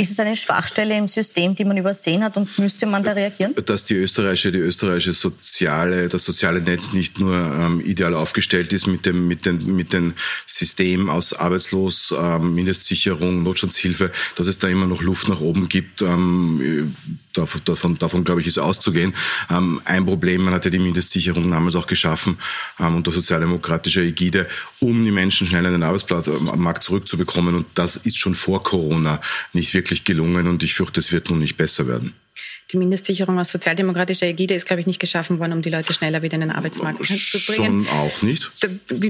[0.00, 3.52] Ist es eine Schwachstelle im System, die man übersehen hat und müsste man da reagieren?
[3.66, 8.86] Dass die österreichische, die österreichische soziale, das soziale Netz nicht nur ähm, ideal aufgestellt ist
[8.86, 10.14] mit dem, mit den, mit den
[10.46, 16.00] System aus Arbeitslos, ähm, Mindestsicherung, Notstandshilfe, dass es da immer noch Luft nach oben gibt,
[16.00, 16.94] ähm,
[17.38, 19.14] davon, davon, davon glaube ich, ist auszugehen.
[19.50, 22.38] Ähm, ein Problem, man hat ja die Mindestsicherung damals auch geschaffen
[22.78, 24.46] ähm, unter sozialdemokratischer Ägide,
[24.80, 27.54] um die Menschen schnell an den Arbeitsplatz am Markt zurückzubekommen.
[27.54, 29.20] Und das ist schon vor Corona
[29.52, 32.14] nicht wirklich gelungen und ich fürchte, es wird nun nicht besser werden.
[32.70, 36.20] Die Mindestsicherung aus sozialdemokratischer Ägide ist, glaube ich, nicht geschaffen worden, um die Leute schneller
[36.20, 37.86] wieder in den Arbeitsmarkt zu bringen.
[37.86, 38.50] Schon auch nicht.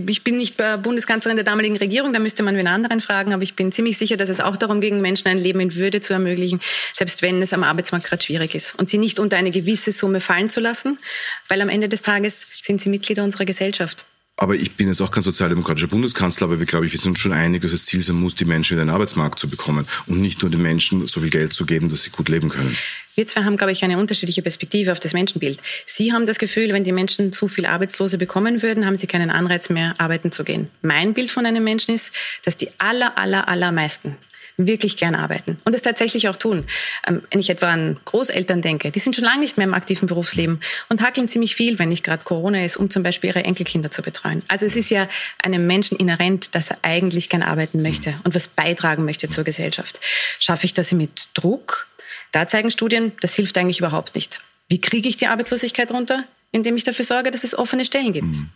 [0.07, 3.57] Ich bin nicht Bundeskanzlerin der damaligen Regierung, da müsste man wen anderen fragen, aber ich
[3.57, 6.61] bin ziemlich sicher, dass es auch darum ging, Menschen ein Leben in Würde zu ermöglichen,
[6.94, 8.79] selbst wenn es am Arbeitsmarkt gerade schwierig ist.
[8.79, 10.99] Und sie nicht unter eine gewisse Summe fallen zu lassen,
[11.49, 14.05] weil am Ende des Tages sind sie Mitglieder unserer Gesellschaft.
[14.40, 17.33] Aber ich bin jetzt auch kein sozialdemokratischer Bundeskanzler, aber wir, glaube ich, wir sind schon
[17.33, 20.42] einig, dass das Ziel sein muss, die Menschen in den Arbeitsmarkt zu bekommen und nicht
[20.42, 22.79] nur den Menschen so viel Geld zu geben, dass sie gut leben können.
[23.16, 25.59] Wir zwei haben, glaube ich, eine unterschiedliche Perspektive auf das Menschenbild.
[25.87, 29.31] Sie haben das Gefühl, wenn die Menschen zu viel Arbeitslose bekommen würden, haben sie keinen
[29.31, 30.68] Anreiz mehr, arbeiten zu gehen.
[30.83, 32.12] Mein Bild von einem Menschen ist,
[32.44, 34.16] dass die aller, aller, allermeisten
[34.59, 36.64] wirklich gern arbeiten und es tatsächlich auch tun.
[37.07, 40.07] Ähm, wenn ich etwa an Großeltern denke, die sind schon lange nicht mehr im aktiven
[40.07, 43.90] Berufsleben und hackeln ziemlich viel, wenn nicht gerade Corona ist, um zum Beispiel ihre Enkelkinder
[43.90, 44.42] zu betreuen.
[44.49, 45.09] Also es ist ja
[45.42, 50.01] einem Menschen inhärent, dass er eigentlich gern arbeiten möchte und was beitragen möchte zur Gesellschaft.
[50.40, 51.87] Schaffe ich das mit Druck?
[52.33, 54.40] Da zeigen Studien, das hilft eigentlich überhaupt nicht.
[54.68, 56.25] Wie kriege ich die Arbeitslosigkeit runter?
[56.51, 58.27] Indem ich dafür sorge, dass es offene Stellen gibt.
[58.27, 58.51] Mhm.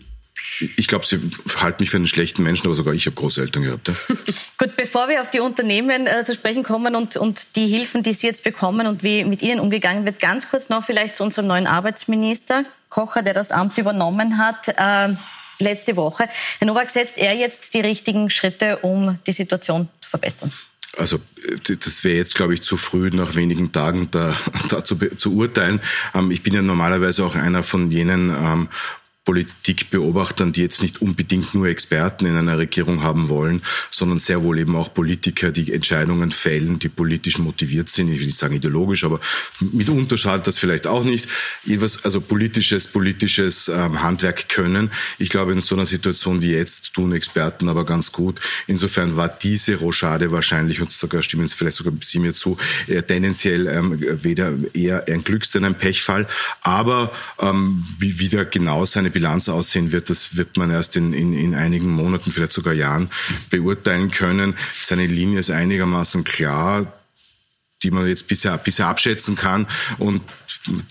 [0.77, 1.19] Ich glaube, Sie
[1.57, 3.89] halten mich für einen schlechten Menschen, aber sogar ich habe Großeltern gehabt.
[3.89, 3.95] Ja.
[4.59, 8.13] Gut, bevor wir auf die Unternehmen äh, zu sprechen kommen und, und die Hilfen, die
[8.13, 11.47] Sie jetzt bekommen und wie mit ihnen umgegangen wird, ganz kurz noch vielleicht zu unserem
[11.47, 14.69] neuen Arbeitsminister Kocher, der das Amt übernommen hat.
[14.69, 15.17] Äh,
[15.59, 16.29] letzte Woche.
[16.59, 20.53] Herr Nowak, setzt er jetzt die richtigen Schritte, um die Situation zu verbessern?
[20.99, 21.19] Also
[21.67, 24.37] das wäre jetzt, glaube ich, zu früh, nach wenigen Tagen da,
[24.69, 25.81] da zu, zu urteilen.
[26.15, 28.69] Ähm, ich bin ja normalerweise auch einer von jenen ähm,
[29.25, 34.59] Politikbeobachtern, die jetzt nicht unbedingt nur Experten in einer Regierung haben wollen, sondern sehr wohl
[34.59, 38.09] eben auch Politiker, die Entscheidungen fällen, die politisch motiviert sind.
[38.09, 39.21] Ich will nicht sagen ideologisch, aber
[39.61, 41.29] mitunter schadet das vielleicht auch nicht.
[41.69, 44.91] Etwas, also politisches, politisches ähm, Handwerk können.
[45.19, 48.41] Ich glaube, in so einer Situation wie jetzt tun Experten aber ganz gut.
[48.67, 52.57] Insofern war diese Rochade wahrscheinlich, und sogar stimmen Sie vielleicht sogar Sie mir zu,
[52.89, 56.27] äh, tendenziell ähm, weder eher ein Glücks- denn ein Pechfall.
[56.63, 61.35] Aber ähm, wie wieder genau seine Bilanz aussehen wird, das wird man erst in, in,
[61.35, 63.11] in einigen Monaten, vielleicht sogar Jahren
[63.51, 64.55] beurteilen können.
[64.81, 66.93] Seine Linie ist einigermaßen klar
[67.83, 69.67] die man jetzt bisher, bisher abschätzen kann
[69.99, 70.23] und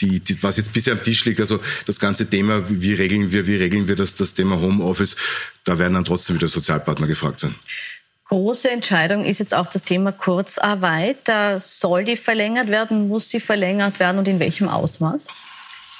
[0.01, 3.47] die, die, was jetzt bisher am Tisch liegt, also das ganze Thema, wie regeln wir,
[3.47, 5.15] wie regeln wir das, das Thema Homeoffice,
[5.63, 7.55] da werden dann trotzdem wieder Sozialpartner gefragt sein.
[8.25, 11.29] Große Entscheidung ist jetzt auch das Thema Kurzarbeit.
[11.57, 13.09] Soll die verlängert werden?
[13.09, 15.27] Muss sie verlängert werden und in welchem Ausmaß?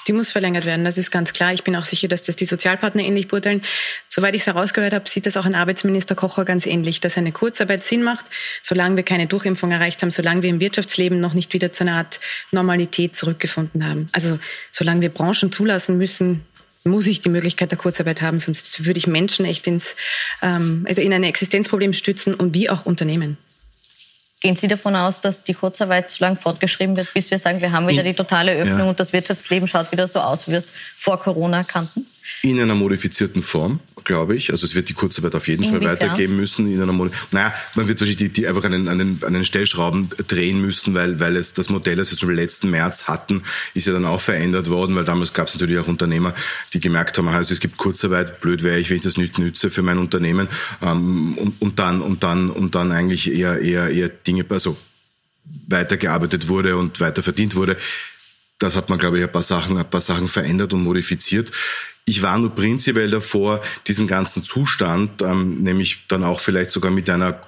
[0.08, 1.52] Die muss verlängert werden, das ist ganz klar.
[1.52, 3.62] Ich bin auch sicher, dass das die Sozialpartner ähnlich beurteilen.
[4.08, 7.32] Soweit ich es herausgehört habe, sieht das auch ein Arbeitsminister Kocher ganz ähnlich, dass eine
[7.32, 8.24] Kurzarbeit Sinn macht,
[8.62, 11.96] solange wir keine Durchimpfung erreicht haben, solange wir im Wirtschaftsleben noch nicht wieder zu einer
[11.96, 14.08] Art Normalität zurückgefunden haben.
[14.12, 14.38] Also
[14.70, 16.44] solange wir Branchen zulassen müssen,
[16.84, 19.94] muss ich die Möglichkeit der Kurzarbeit haben, sonst würde ich Menschen echt ins,
[20.42, 23.36] ähm, also in ein Existenzproblem stützen und wie auch Unternehmen.
[24.42, 27.70] Gehen Sie davon aus, dass die Kurzarbeit so lange fortgeschrieben wird, bis wir sagen, wir
[27.70, 28.88] haben wieder die totale Öffnung ja.
[28.88, 32.04] und das Wirtschaftsleben schaut wieder so aus, wie wir es vor Corona kannten?
[32.44, 34.50] In einer modifizierten Form, glaube ich.
[34.50, 35.82] Also es wird die Kurzarbeit auf jeden Inwiefern?
[35.82, 36.66] Fall weitergeben müssen.
[36.66, 36.92] In einer
[37.30, 41.36] naja, man wird wahrscheinlich die, die einfach einen, einen, einen Stellschrauben drehen müssen, weil, weil
[41.36, 43.42] es das Modell, das wir zum letzten März hatten,
[43.74, 46.34] ist ja dann auch verändert worden, weil damals gab es natürlich auch Unternehmer,
[46.74, 49.70] die gemerkt haben, also es gibt Kurzarbeit, blöd wäre ich, wenn ich das nicht nütze
[49.70, 50.48] für mein Unternehmen.
[50.82, 54.76] Ähm, und, und dann und dann und dann eigentlich eher eher eher Dinge, also
[55.68, 57.76] weitergearbeitet wurde und weiter verdient wurde.
[58.58, 61.50] Das hat man, glaube ich, ein paar Sachen, ein paar Sachen verändert und modifiziert.
[62.04, 67.08] Ich war nur prinzipiell davor, diesen ganzen Zustand, ähm, nämlich dann auch vielleicht sogar mit
[67.08, 67.40] einer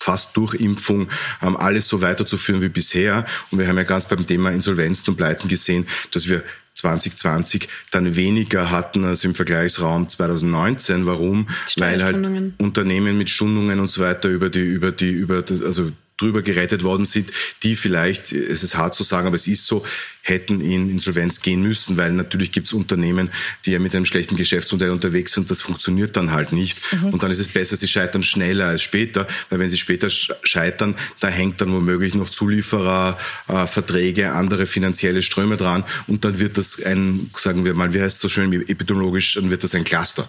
[0.00, 1.08] fast Durchimpfung
[1.42, 3.26] ähm, alles so weiterzuführen wie bisher.
[3.50, 6.42] Und wir haben ja ganz beim Thema Insolvenzen und Pleiten gesehen, dass wir
[6.74, 11.04] 2020 dann weniger hatten als im Vergleichsraum 2019.
[11.04, 11.48] Warum?
[11.76, 12.16] Weil halt
[12.58, 17.04] Unternehmen mit Stundungen und so weiter über die, über die, über, also drüber gerettet worden
[17.04, 17.30] sind,
[17.62, 19.84] die vielleicht, es ist hart zu sagen, aber es ist so,
[20.22, 23.30] hätten in Insolvenz gehen müssen, weil natürlich gibt es Unternehmen,
[23.64, 26.78] die ja mit einem schlechten Geschäftsmodell unterwegs sind, das funktioniert dann halt nicht.
[26.92, 27.14] Mhm.
[27.14, 30.94] Und dann ist es besser, sie scheitern schneller als später, weil wenn sie später scheitern,
[31.20, 36.58] da hängt dann womöglich noch Zulieferer, äh, Verträge, andere finanzielle Ströme dran und dann wird
[36.58, 39.84] das ein, sagen wir mal, wie heißt es so schön epidemiologisch, dann wird das ein
[39.84, 40.28] Cluster.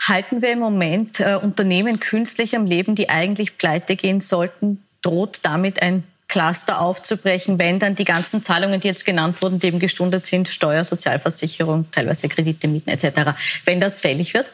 [0.00, 4.82] Halten wir im Moment äh, Unternehmen künstlich am Leben, die eigentlich pleite gehen sollten?
[5.02, 9.68] Droht damit ein Cluster aufzubrechen, wenn dann die ganzen Zahlungen, die jetzt genannt wurden, die
[9.68, 13.32] eben gestundet sind, Steuer, Sozialversicherung, teilweise Kredite, Mieten etc.,
[13.64, 14.46] wenn das fällig wird?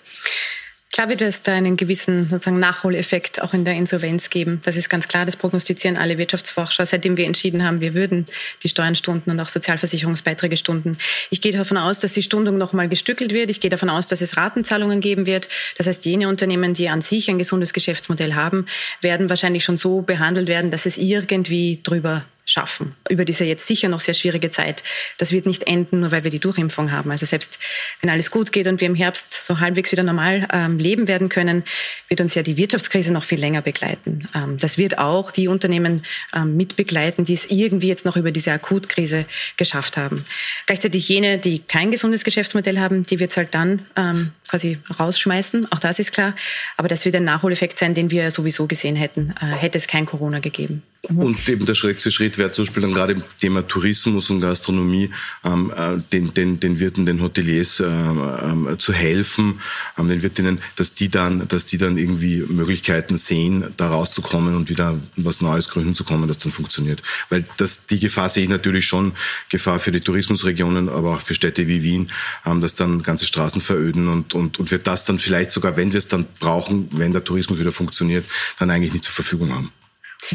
[0.92, 4.60] Klar wird es da einen gewissen sozusagen Nachholeffekt auch in der Insolvenz geben.
[4.62, 8.26] Das ist ganz klar, das prognostizieren alle Wirtschaftsforscher, seitdem wir entschieden haben, wir würden
[8.62, 10.98] die Steuern stunden und auch Sozialversicherungsbeiträge stunden.
[11.30, 13.48] Ich gehe davon aus, dass die Stundung nochmal gestückelt wird.
[13.48, 15.48] Ich gehe davon aus, dass es Ratenzahlungen geben wird.
[15.78, 18.66] Das heißt, jene Unternehmen, die an sich ein gesundes Geschäftsmodell haben,
[19.00, 22.22] werden wahrscheinlich schon so behandelt werden, dass es irgendwie drüber
[22.52, 22.94] schaffen.
[23.08, 24.82] Über diese jetzt sicher noch sehr schwierige Zeit.
[25.18, 27.10] Das wird nicht enden, nur weil wir die Durchimpfung haben.
[27.10, 27.58] Also selbst
[28.00, 31.30] wenn alles gut geht und wir im Herbst so halbwegs wieder normal ähm, leben werden
[31.30, 31.64] können,
[32.08, 34.28] wird uns ja die Wirtschaftskrise noch viel länger begleiten.
[34.34, 38.52] Ähm, das wird auch die Unternehmen ähm, mitbegleiten, die es irgendwie jetzt noch über diese
[38.52, 39.24] Akutkrise
[39.56, 40.24] geschafft haben.
[40.66, 45.72] Gleichzeitig jene, die kein gesundes Geschäftsmodell haben, die wird es halt dann ähm, quasi rausschmeißen.
[45.72, 46.34] Auch das ist klar.
[46.76, 50.04] Aber das wird ein Nachholeffekt sein, den wir sowieso gesehen hätten, äh, hätte es kein
[50.04, 50.82] Corona gegeben.
[51.08, 55.10] Und eben der nächste Schritt wäre zum Beispiel dann gerade im Thema Tourismus und Gastronomie
[55.42, 59.60] ähm, äh, den, den, den Wirten, den Hoteliers äh, äh, zu helfen,
[59.98, 64.70] ähm, den Wirtinnen, dass die dann, dass die dann irgendwie Möglichkeiten sehen, da rauszukommen und
[64.70, 67.02] wieder was Neues gründen zu kommen, das dann funktioniert.
[67.30, 69.12] Weil das die Gefahr sehe ich natürlich schon,
[69.48, 72.12] Gefahr für die Tourismusregionen, aber auch für Städte wie Wien,
[72.46, 75.90] ähm, dass dann ganze Straßen veröden und, und, und wir das dann vielleicht sogar, wenn
[75.92, 78.24] wir es dann brauchen, wenn der Tourismus wieder funktioniert,
[78.60, 79.72] dann eigentlich nicht zur Verfügung haben.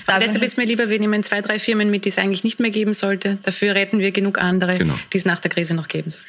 [0.05, 2.59] Aber deshalb ist mir lieber, wir nehmen zwei, drei Firmen mit, die es eigentlich nicht
[2.59, 3.37] mehr geben sollte.
[3.43, 4.99] Dafür retten wir genug andere, genau.
[5.13, 6.21] die es nach der Krise noch geben soll.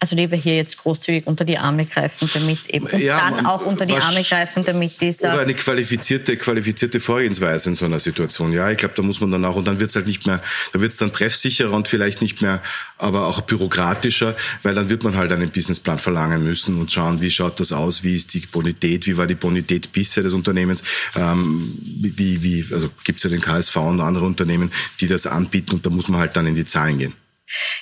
[0.00, 3.66] Also lieber hier jetzt großzügig unter die Arme greifen, damit eben und ja, dann auch
[3.66, 8.52] unter die Arme greifen, damit dieser oder eine qualifizierte qualifizierte Vorgehensweise in so einer Situation.
[8.52, 10.40] Ja, ich glaube, da muss man dann auch und dann wird es halt nicht mehr,
[10.72, 12.62] da wird es dann treffsicherer und vielleicht nicht mehr,
[12.96, 17.32] aber auch bürokratischer, weil dann wird man halt einen Businessplan verlangen müssen und schauen, wie
[17.32, 20.84] schaut das aus, wie ist die Bonität, wie war die Bonität bisher des Unternehmens,
[21.16, 25.72] ähm, wie wie also gibt es ja den KSV und andere Unternehmen, die das anbieten
[25.72, 27.14] und da muss man halt dann in die Zahlen gehen.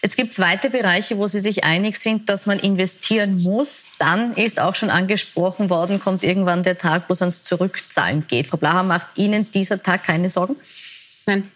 [0.02, 3.86] Jetzt gibt es weitere Bereiche, wo Sie sich einig sind, dass man investieren muss.
[3.98, 8.46] Dann ist auch schon angesprochen worden, kommt irgendwann der Tag, wo es ans Zurückzahlen geht.
[8.46, 10.56] Frau Blaha, macht Ihnen dieser Tag keine Sorgen?
[11.26, 11.50] Nein.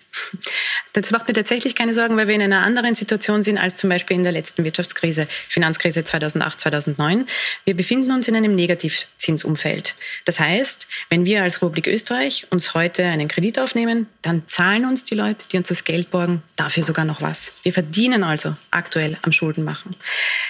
[0.93, 3.89] Das macht mir tatsächlich keine Sorgen, weil wir in einer anderen Situation sind als zum
[3.89, 7.27] Beispiel in der letzten Wirtschaftskrise, Finanzkrise 2008, 2009.
[7.65, 9.95] Wir befinden uns in einem Negativzinsumfeld.
[10.25, 15.05] Das heißt, wenn wir als Republik Österreich uns heute einen Kredit aufnehmen, dann zahlen uns
[15.05, 17.53] die Leute, die uns das Geld borgen, dafür sogar noch was.
[17.63, 19.95] Wir verdienen also aktuell am Schuldenmachen.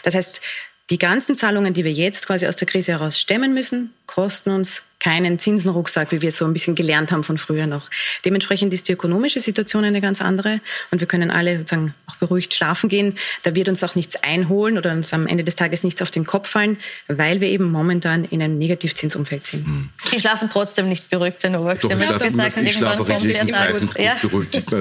[0.05, 0.41] Das heißt,
[0.89, 4.83] die ganzen Zahlungen, die wir jetzt quasi aus der Krise heraus stemmen müssen, kosten uns
[5.01, 7.89] keinen Zinsenrucksack, wie wir es so ein bisschen gelernt haben von früher noch.
[8.25, 12.55] Dementsprechend ist die ökonomische Situation eine ganz andere und wir können alle sozusagen auch beruhigt
[12.55, 13.17] schlafen gehen.
[13.43, 16.27] Da wird uns auch nichts einholen oder uns am Ende des Tages nichts auf den
[16.27, 16.77] Kopf fallen,
[17.09, 19.67] weil wir eben momentan in einem Negativzinsumfeld sind.
[19.67, 19.89] Hm.
[20.05, 21.81] Sie schlafen trotzdem nicht beruhigt, Herr Nowak.
[21.81, 24.17] Doch, ich schlafe, gesagt, ich schlafe auch in diesen Zeiten gut ja?
[24.21, 24.73] beruhigt.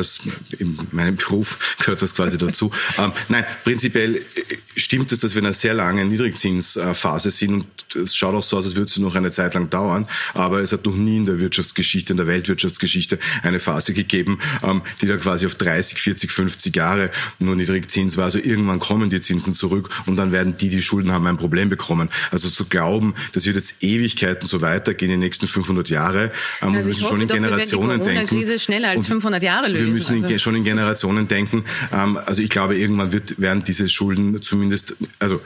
[0.59, 2.71] in meinem Beruf gehört das quasi dazu.
[2.97, 4.21] ähm, nein, prinzipiell äh,
[4.75, 7.65] stimmt es, dass wir in einer sehr langen Niedrigzinsphase sind und
[7.95, 10.07] es schaut auch so aus, als würde es noch eine Zeit lang dauern.
[10.33, 14.81] Aber es hat noch nie in der Wirtschaftsgeschichte, in der Weltwirtschaftsgeschichte eine Phase gegeben, ähm,
[15.01, 18.25] die da quasi auf 30, 40, 50 Jahre nur Niedrigzins war.
[18.25, 21.69] Also irgendwann kommen die Zinsen zurück und dann werden die, die Schulden haben, ein Problem
[21.69, 22.09] bekommen.
[22.31, 26.79] Also zu glauben, das wird jetzt Ewigkeiten so weitergehen, die nächsten 500 Jahre, ähm, also
[26.79, 28.27] wir müssen schon in doch, Generationen wir denken.
[28.27, 29.85] Krise schneller als 500 Jahre lösen.
[29.85, 30.39] Wir müssen also.
[30.39, 31.63] schon in Generationen denken.
[31.91, 35.41] Also ich glaube, irgendwann wird, werden diese Schulden zumindest, also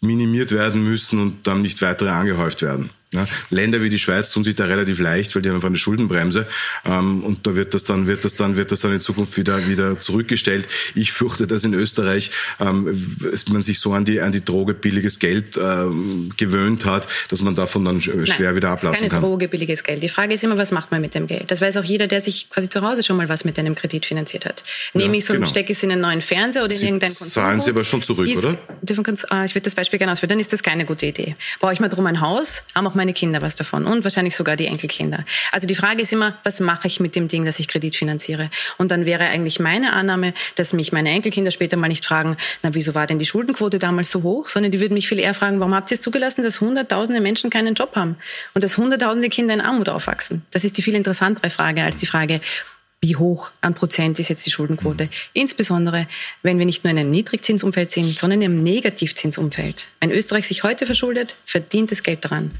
[0.00, 2.90] minimiert werden müssen und dann nicht weitere angehäuft werden.
[3.16, 5.78] Ja, Länder wie die Schweiz tun sich da relativ leicht, weil die haben einfach eine
[5.78, 6.46] Schuldenbremse
[6.84, 9.66] ähm, und da wird das dann wird das dann wird das dann in Zukunft wieder
[9.66, 10.66] wieder zurückgestellt.
[10.94, 13.16] Ich fürchte, dass in Österreich ähm,
[13.50, 17.54] man sich so an die an die Droge billiges Geld ähm, gewöhnt hat, dass man
[17.54, 19.20] davon dann schwer Nein, wieder ablassen keine kann.
[19.20, 20.02] Keine Droge billiges Geld.
[20.02, 21.50] Die Frage ist immer, was macht man mit dem Geld?
[21.50, 24.06] Das weiß auch jeder, der sich quasi zu Hause schon mal was mit einem Kredit
[24.06, 24.62] finanziert hat.
[24.94, 25.46] Nehme ja, ich so genau.
[25.46, 27.28] stecke es in einen neuen Fernseher oder in Sie irgendein Konsum.
[27.28, 28.58] Zahlen Sie aber schon zurück, ist, oder?
[28.82, 30.30] Dürfen, ah, ich würde das Beispiel gerne ausführen.
[30.30, 31.36] Dann ist das keine gute Idee.
[31.60, 34.56] Brauche ich mal drum ein Haus, haben auch meine Kinder was davon und wahrscheinlich sogar
[34.56, 35.24] die Enkelkinder.
[35.52, 38.50] Also die Frage ist immer, was mache ich mit dem Ding, das ich Kredit finanziere?
[38.78, 42.74] Und dann wäre eigentlich meine Annahme, dass mich meine Enkelkinder später mal nicht fragen, na
[42.74, 45.60] wieso war denn die Schuldenquote damals so hoch, sondern die würden mich viel eher fragen,
[45.60, 48.16] warum habt ihr es zugelassen, dass hunderttausende Menschen keinen Job haben
[48.54, 50.42] und dass hunderttausende Kinder in Armut aufwachsen?
[50.50, 52.40] Das ist die viel interessantere Frage als die Frage,
[53.00, 55.08] wie hoch an Prozent ist jetzt die Schuldenquote.
[55.32, 56.06] Insbesondere,
[56.42, 59.86] wenn wir nicht nur in einem Niedrigzinsumfeld sind, sondern in einem Negativzinsumfeld.
[60.00, 62.52] Wenn Österreich sich heute verschuldet, verdient es Geld daran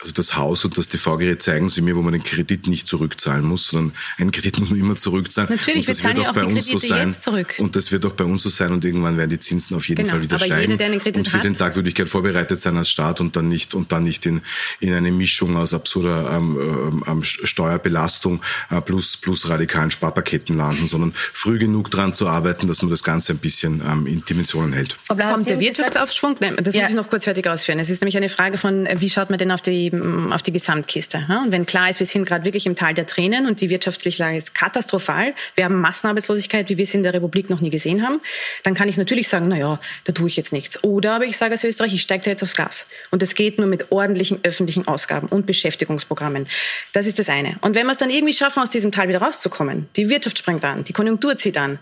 [0.00, 3.44] also das Haus und das TV-Gerät zeigen Sie mir, wo man den Kredit nicht zurückzahlen
[3.44, 5.50] muss, sondern einen Kredit muss man immer zurückzahlen.
[5.50, 7.12] Natürlich, und das wir wird auch, auch bei uns so sein.
[7.58, 10.02] Und das wird auch bei uns so sein und irgendwann werden die Zinsen auf jeden
[10.02, 10.60] genau, Fall wieder aber steigen.
[10.62, 12.88] Jeder, der einen Kredit und für hat, den Tag würde ich gerne vorbereitet sein als
[12.88, 14.42] Staat und dann nicht und dann nicht in,
[14.78, 21.12] in eine Mischung aus absurder ähm, ähm, Steuerbelastung äh, plus plus radikalen Sparpaketen landen, sondern
[21.12, 24.96] früh genug dran zu arbeiten, dass man das Ganze ein bisschen ähm, in Dimensionen hält.
[25.08, 26.36] Kommt der Wirtschaftsaufschwung?
[26.38, 26.82] Nein, das ja.
[26.82, 27.80] muss ich noch kurz fertig ausführen.
[27.80, 30.52] Es ist nämlich eine Frage von, wie schaut man denn auf die die, auf die
[30.52, 31.26] Gesamtkiste.
[31.44, 34.22] Und wenn klar ist, wir sind gerade wirklich im Tal der Tränen und die wirtschaftliche
[34.22, 38.02] Lage ist katastrophal, wir haben Massenarbeitslosigkeit, wie wir es in der Republik noch nie gesehen
[38.02, 38.20] haben,
[38.62, 40.82] dann kann ich natürlich sagen, na ja, da tue ich jetzt nichts.
[40.84, 42.86] Oder aber ich sage als Österreich, ich steige da jetzt aufs Gas.
[43.10, 46.46] Und das geht nur mit ordentlichen öffentlichen Ausgaben und Beschäftigungsprogrammen.
[46.92, 47.56] Das ist das eine.
[47.60, 50.64] Und wenn wir es dann irgendwie schaffen, aus diesem Tal wieder rauszukommen, die Wirtschaft springt
[50.64, 51.78] an, die Konjunktur zieht an,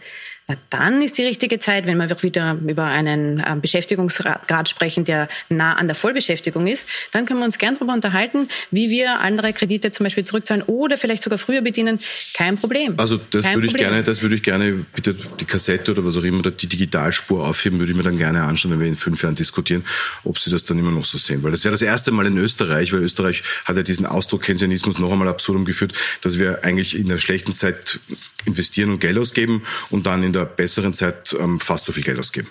[0.48, 5.28] na, dann ist die richtige Zeit, wenn wir wieder über einen ähm, Beschäftigungsgrad sprechen, der
[5.48, 9.52] nah an der Vollbeschäftigung ist, dann können wir uns gern darüber unterhalten, wie wir andere
[9.52, 11.98] Kredite zum Beispiel zurückzahlen oder vielleicht sogar früher bedienen.
[12.34, 12.94] Kein Problem.
[12.96, 13.88] Also das Kein würde ich Problem.
[13.88, 17.80] gerne, das würde ich gerne bitte die Kassette oder was auch immer, die Digitalspur aufheben,
[17.80, 19.84] würde ich mir dann gerne anschauen, wenn wir in fünf Jahren diskutieren,
[20.22, 21.42] ob Sie das dann immer noch so sehen.
[21.42, 25.00] Weil das wäre das erste Mal in Österreich, weil Österreich hat ja diesen Ausdruck Keynesianismus
[25.00, 27.98] noch einmal absurdum geführt, dass wir eigentlich in der schlechten Zeit
[28.44, 32.18] investieren und Geld ausgeben und dann in der besseren Zeit ähm, fast so viel Geld
[32.18, 32.48] ausgeben.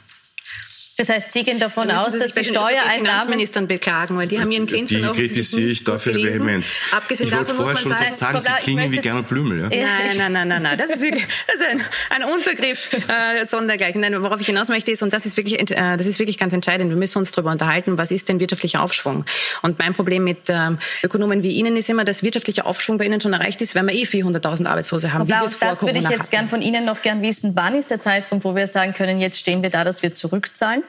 [0.98, 3.06] Das heißt, Sie gehen davon aus, dass die Steuereinnahmen...
[3.26, 6.66] Finanzministern beklagen, weil die haben ihren Känzer Die kritisiere ich dafür vehement.
[6.92, 9.60] Abgesehen ich wollte vorher schon fast sagen, Sie klingen wie Gernot Blümel.
[9.60, 9.70] Ja?
[9.70, 10.78] Nein, nein, nein, nein, nein.
[10.78, 14.02] Das ist wirklich das ist ein, ein Untergriff äh, sondergleichen.
[14.02, 16.54] Nein, worauf ich hinaus möchte ist, und das ist, wirklich, äh, das ist wirklich ganz
[16.54, 19.26] entscheidend, wir müssen uns darüber unterhalten, was ist denn wirtschaftlicher Aufschwung?
[19.62, 23.20] Und mein Problem mit ähm, Ökonomen wie Ihnen ist immer, dass wirtschaftlicher Aufschwung bei Ihnen
[23.20, 25.28] schon erreicht ist, wenn wir eh 400.000 Arbeitslose haben.
[25.28, 27.52] Frau Blau, das, das würde ich jetzt gern von Ihnen noch gern wissen.
[27.56, 30.85] Wann ist der Zeitpunkt, wo wir sagen können, jetzt stehen wir da, dass wir zurückzahlen?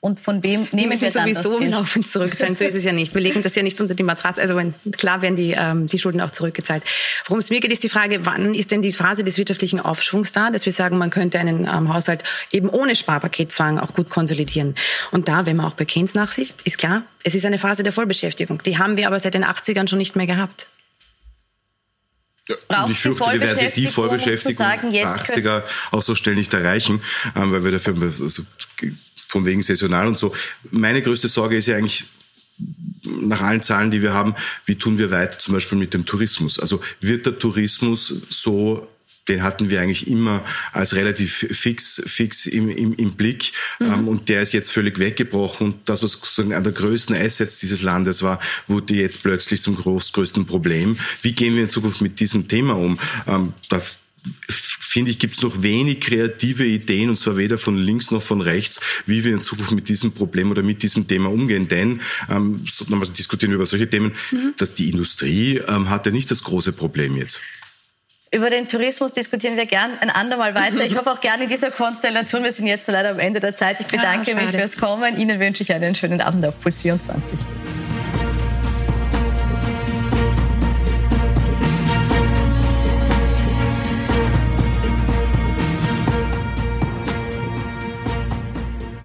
[0.00, 2.54] Und von wem nehmen wir, wir dann sowieso laufend zurückzahlen.
[2.54, 3.14] So ist es ja nicht.
[3.14, 4.40] Wir legen das ja nicht unter die Matratze.
[4.40, 6.84] Also wenn, klar werden die, ähm, die Schulden auch zurückgezahlt.
[7.26, 10.30] Worum es mir geht, ist die Frage, wann ist denn die Phase des wirtschaftlichen Aufschwungs
[10.30, 14.76] da, dass wir sagen, man könnte einen ähm, Haushalt eben ohne Sparpaketzwang auch gut konsolidieren.
[15.10, 17.92] Und da, wenn man auch bei Keynes nachsieht, ist klar, es ist eine Phase der
[17.92, 18.62] Vollbeschäftigung.
[18.62, 20.68] Die haben wir aber seit den 80ern schon nicht mehr gehabt.
[22.68, 27.02] Braucht ich fürchte, wir werden die Vollbeschäftigung sagen, 80er auch so schnell nicht erreichen,
[27.36, 28.42] ähm, weil wir dafür also,
[29.28, 30.34] von wegen saisonal und so.
[30.70, 32.06] Meine größte Sorge ist ja eigentlich,
[33.20, 36.58] nach allen Zahlen, die wir haben, wie tun wir weiter zum Beispiel mit dem Tourismus?
[36.58, 38.88] Also wird der Tourismus so
[39.28, 43.52] den hatten wir eigentlich immer als relativ fix, fix im, im, im Blick.
[43.78, 43.86] Mhm.
[43.86, 45.68] Ähm, und der ist jetzt völlig weggebrochen.
[45.68, 49.76] Und das, was sozusagen an der größten Assets dieses Landes war, wurde jetzt plötzlich zum
[49.76, 50.96] groß, größten Problem.
[51.22, 52.98] Wie gehen wir in Zukunft mit diesem Thema um?
[53.26, 53.82] Ähm, da
[54.88, 58.40] finde ich, gibt es noch wenig kreative Ideen, und zwar weder von links noch von
[58.40, 61.68] rechts, wie wir in Zukunft mit diesem Problem oder mit diesem Thema umgehen.
[61.68, 62.00] Denn,
[62.30, 64.54] ähm, nochmals diskutieren wir über solche Themen, mhm.
[64.56, 67.40] dass die Industrie ähm, hat ja nicht das große Problem jetzt.
[68.32, 70.84] Über den Tourismus diskutieren wir gern ein andermal weiter.
[70.84, 72.42] Ich hoffe auch gerne in dieser Konstellation.
[72.42, 73.80] Wir sind jetzt so leider am Ende der Zeit.
[73.80, 75.18] Ich bedanke ja, mich fürs Kommen.
[75.18, 77.38] Ihnen wünsche ich einen schönen Abend auf Puls 24.